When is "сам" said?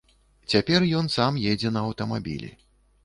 1.17-1.37